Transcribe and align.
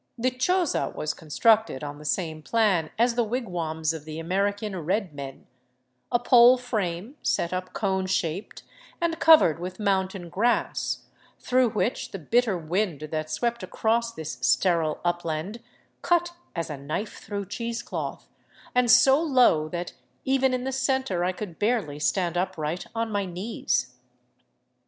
The 0.17 0.31
choza 0.31 0.95
was 0.95 1.13
constructed 1.13 1.83
on 1.83 1.99
the 1.99 2.05
same 2.05 2.41
plan 2.41 2.89
as 2.97 3.13
the 3.13 3.23
wigwams 3.23 3.93
of 3.93 4.03
the 4.03 4.17
American" 4.17 4.75
red 4.83 5.13
men,"— 5.13 5.45
a 6.11 6.17
pole 6.17 6.57
frame 6.57 7.17
set 7.21 7.53
up 7.53 7.73
cone 7.73 8.07
shaped 8.07 8.63
and 8.99 9.19
covered 9.19 9.59
with 9.59 9.79
mountain 9.79 10.29
grass, 10.29 11.03
through 11.37 11.69
which 11.69 12.09
the 12.09 12.17
bit 12.17 12.45
ter 12.45 12.57
wind 12.57 13.01
that 13.11 13.29
swept 13.29 13.61
across 13.61 14.11
this 14.11 14.39
sterile 14.41 14.99
upland 15.05 15.59
cut 16.01 16.31
as 16.55 16.71
a 16.71 16.77
knife 16.77 17.19
through 17.19 17.45
cheese 17.45 17.83
cloth, 17.83 18.27
and 18.73 18.89
so 18.89 19.21
low 19.21 19.69
that 19.69 19.93
even 20.25 20.51
in 20.51 20.63
the 20.63 20.71
center 20.71 21.23
I 21.23 21.31
could 21.31 21.59
barely 21.59 21.99
stand 21.99 22.35
upright 22.35 22.87
on 22.95 23.11
my 23.11 23.25
knees. 23.25 23.93